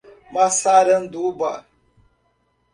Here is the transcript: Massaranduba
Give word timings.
Massaranduba 0.33 1.51